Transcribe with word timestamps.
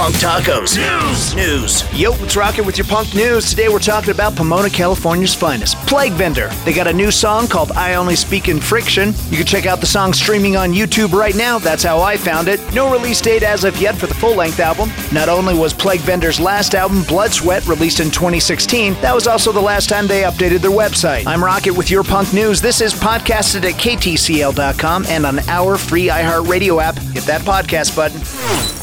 Punk 0.00 0.14
Tacos. 0.14 0.78
News. 0.78 1.34
News. 1.34 2.00
Yo, 2.00 2.12
what's 2.12 2.34
rocking 2.34 2.64
with 2.64 2.78
your 2.78 2.86
punk 2.86 3.14
news? 3.14 3.50
Today 3.50 3.68
we're 3.68 3.78
talking 3.78 4.12
about 4.12 4.34
Pomona, 4.34 4.70
California's 4.70 5.34
finest, 5.34 5.76
Plague 5.86 6.14
Vendor. 6.14 6.48
They 6.64 6.72
got 6.72 6.86
a 6.86 6.92
new 6.92 7.10
song 7.10 7.46
called 7.46 7.72
I 7.72 7.96
Only 7.96 8.16
Speak 8.16 8.48
in 8.48 8.60
Friction. 8.60 9.12
You 9.28 9.36
can 9.36 9.44
check 9.44 9.66
out 9.66 9.78
the 9.78 9.86
song 9.86 10.14
streaming 10.14 10.56
on 10.56 10.72
YouTube 10.72 11.12
right 11.12 11.36
now. 11.36 11.58
That's 11.58 11.82
how 11.82 12.00
I 12.00 12.16
found 12.16 12.48
it. 12.48 12.60
No 12.72 12.90
release 12.90 13.20
date 13.20 13.42
as 13.42 13.64
of 13.64 13.78
yet 13.78 13.94
for 13.94 14.06
the 14.06 14.14
full 14.14 14.34
length 14.34 14.58
album. 14.58 14.90
Not 15.12 15.28
only 15.28 15.52
was 15.52 15.74
Plague 15.74 16.00
Vendor's 16.00 16.40
last 16.40 16.74
album, 16.74 17.02
Bloodsweat, 17.02 17.68
released 17.68 18.00
in 18.00 18.10
2016, 18.10 18.94
that 19.02 19.14
was 19.14 19.26
also 19.26 19.52
the 19.52 19.60
last 19.60 19.90
time 19.90 20.06
they 20.06 20.22
updated 20.22 20.60
their 20.60 20.70
website. 20.70 21.26
I'm 21.26 21.44
Rocket 21.44 21.76
with 21.76 21.90
your 21.90 22.04
punk 22.04 22.32
news. 22.32 22.62
This 22.62 22.80
is 22.80 22.94
podcasted 22.94 23.68
at 23.68 23.74
ktcl.com 23.74 25.04
and 25.08 25.26
on 25.26 25.40
our 25.40 25.76
free 25.76 26.06
iHeartRadio 26.06 26.82
app. 26.82 26.96
Hit 26.96 27.24
that 27.24 27.42
podcast 27.42 27.94
button. 27.94 28.79